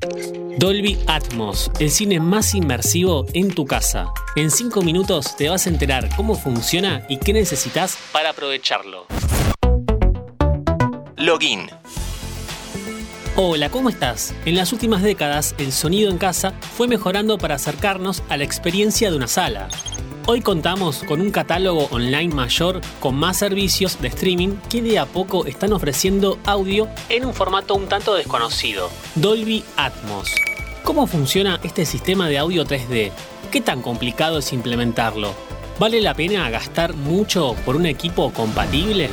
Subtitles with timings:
[0.00, 4.10] Dolby Atmos, el cine más inmersivo en tu casa.
[4.34, 9.06] En 5 minutos te vas a enterar cómo funciona y qué necesitas para aprovecharlo.
[11.16, 11.68] Login.
[13.36, 14.34] Hola, ¿cómo estás?
[14.46, 19.10] En las últimas décadas, el sonido en casa fue mejorando para acercarnos a la experiencia
[19.10, 19.68] de una sala.
[20.32, 25.04] Hoy contamos con un catálogo online mayor con más servicios de streaming que de a
[25.04, 30.30] poco están ofreciendo audio en un formato un tanto desconocido, Dolby Atmos.
[30.84, 33.10] ¿Cómo funciona este sistema de audio 3D?
[33.50, 35.34] ¿Qué tan complicado es implementarlo?
[35.80, 39.10] ¿Vale la pena gastar mucho por un equipo compatible?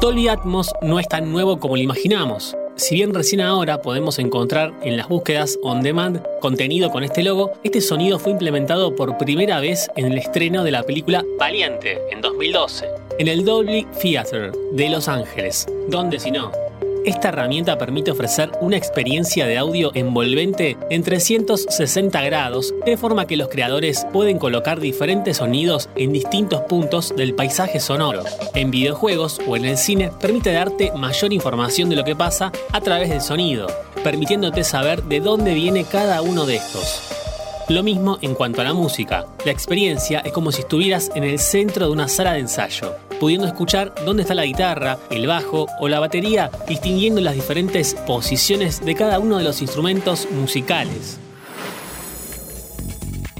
[0.00, 2.56] Dolby Atmos no es tan nuevo como lo imaginamos.
[2.80, 7.52] Si bien recién ahora podemos encontrar en las búsquedas on demand contenido con este logo,
[7.62, 12.22] este sonido fue implementado por primera vez en el estreno de la película Valiente en
[12.22, 12.86] 2012,
[13.18, 16.52] en el Dolby Theater de Los Ángeles, donde si no,
[17.04, 23.36] esta herramienta permite ofrecer una experiencia de audio envolvente en 360 grados, de forma que
[23.36, 28.22] los creadores pueden colocar diferentes sonidos en distintos puntos del paisaje sonoro.
[28.54, 32.80] En videojuegos o en el cine permite darte mayor información de lo que pasa a
[32.80, 33.66] través del sonido,
[34.04, 37.29] permitiéndote saber de dónde viene cada uno de estos.
[37.70, 39.26] Lo mismo en cuanto a la música.
[39.44, 43.46] La experiencia es como si estuvieras en el centro de una sala de ensayo, pudiendo
[43.46, 48.96] escuchar dónde está la guitarra, el bajo o la batería, distinguiendo las diferentes posiciones de
[48.96, 51.20] cada uno de los instrumentos musicales.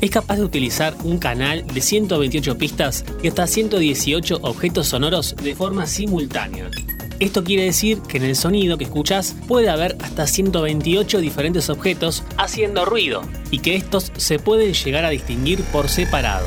[0.00, 5.56] Es capaz de utilizar un canal de 128 pistas y hasta 118 objetos sonoros de
[5.56, 6.70] forma simultánea.
[7.20, 12.24] Esto quiere decir que en el sonido que escuchas puede haber hasta 128 diferentes objetos
[12.38, 16.46] haciendo ruido y que estos se pueden llegar a distinguir por separado.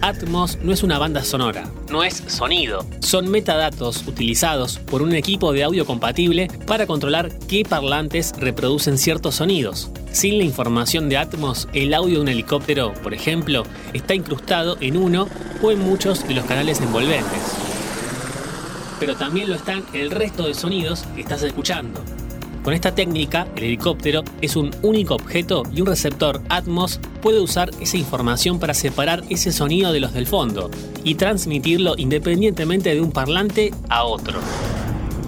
[0.00, 2.86] Atmos no es una banda sonora, no es sonido.
[3.00, 9.34] Son metadatos utilizados por un equipo de audio compatible para controlar qué parlantes reproducen ciertos
[9.34, 9.90] sonidos.
[10.10, 14.96] Sin la información de Atmos, el audio de un helicóptero, por ejemplo, está incrustado en
[14.96, 15.28] uno
[15.60, 17.67] o en muchos de los canales envolventes
[18.98, 22.02] pero también lo están el resto de sonidos que estás escuchando.
[22.62, 27.70] Con esta técnica, el helicóptero es un único objeto y un receptor Atmos puede usar
[27.80, 30.70] esa información para separar ese sonido de los del fondo
[31.04, 34.40] y transmitirlo independientemente de un parlante a otro.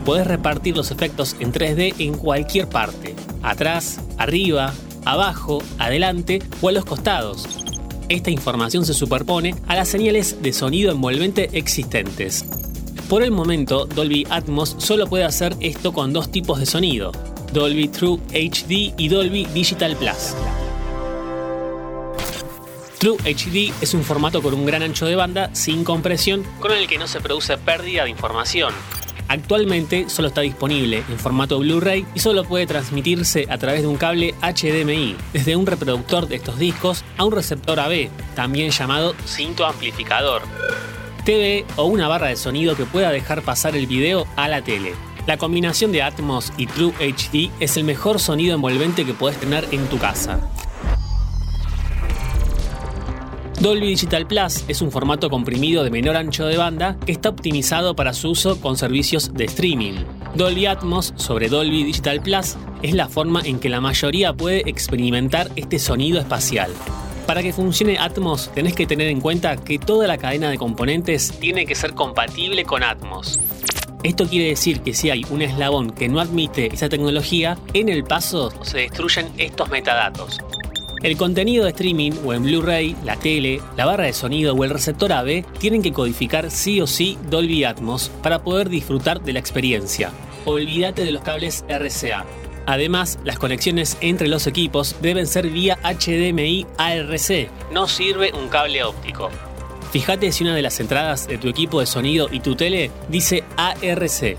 [0.04, 6.72] Puedes repartir los efectos en 3D en cualquier parte, atrás, arriba, abajo, adelante o a
[6.72, 7.46] los costados.
[8.08, 12.44] Esta información se superpone a las señales de sonido envolvente existentes,
[13.10, 17.10] por el momento, Dolby Atmos solo puede hacer esto con dos tipos de sonido,
[17.52, 20.36] Dolby True HD y Dolby Digital Plus.
[23.00, 26.86] True HD es un formato con un gran ancho de banda sin compresión con el
[26.86, 28.72] que no se produce pérdida de información.
[29.26, 33.96] Actualmente solo está disponible en formato Blu-ray y solo puede transmitirse a través de un
[33.96, 39.66] cable HDMI, desde un reproductor de estos discos a un receptor AB, también llamado cinto
[39.66, 40.42] amplificador.
[41.22, 44.94] TV o una barra de sonido que pueda dejar pasar el video a la tele.
[45.26, 49.66] La combinación de Atmos y True HD es el mejor sonido envolvente que puedes tener
[49.70, 50.40] en tu casa.
[53.60, 57.94] Dolby Digital Plus es un formato comprimido de menor ancho de banda que está optimizado
[57.94, 60.04] para su uso con servicios de streaming.
[60.34, 65.50] Dolby Atmos sobre Dolby Digital Plus es la forma en que la mayoría puede experimentar
[65.56, 66.70] este sonido espacial.
[67.30, 71.30] Para que funcione Atmos tenés que tener en cuenta que toda la cadena de componentes
[71.38, 73.38] tiene que ser compatible con Atmos.
[74.02, 78.02] Esto quiere decir que si hay un eslabón que no admite esa tecnología, en el
[78.02, 80.40] paso se destruyen estos metadatos.
[81.04, 84.70] El contenido de streaming o en Blu-ray, la tele, la barra de sonido o el
[84.70, 89.38] receptor AB tienen que codificar sí o sí Dolby Atmos para poder disfrutar de la
[89.38, 90.10] experiencia.
[90.46, 92.26] Olvídate de los cables RCA.
[92.70, 98.84] Además, las conexiones entre los equipos deben ser vía HDMI ARC, no sirve un cable
[98.84, 99.28] óptico.
[99.90, 103.42] Fíjate si una de las entradas de tu equipo de sonido y tu tele dice
[103.56, 104.38] ARC.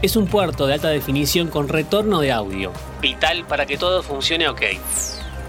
[0.00, 4.48] Es un puerto de alta definición con retorno de audio, vital para que todo funcione
[4.48, 4.62] ok.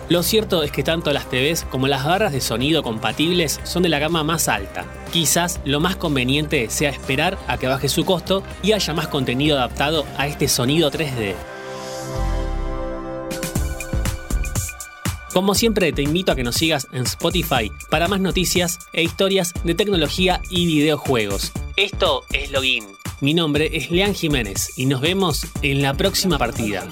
[0.10, 3.90] Lo cierto es que tanto las TVs como las barras de sonido compatibles son de
[3.90, 4.84] la gama más alta.
[5.14, 9.56] Quizás lo más conveniente sea esperar a que baje su costo y haya más contenido
[9.56, 11.57] adaptado a este sonido 3D.
[15.38, 19.54] Como siempre, te invito a que nos sigas en Spotify para más noticias e historias
[19.64, 21.52] de tecnología y videojuegos.
[21.76, 22.86] Esto es Login.
[23.22, 26.88] Mi nombre es Lean Jiménez y nos vemos en la próxima partida.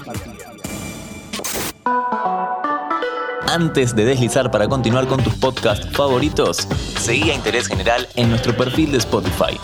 [3.48, 6.68] Antes de deslizar para continuar con tus podcasts favoritos,
[7.00, 9.58] seguí a Interés General en nuestro perfil de Spotify.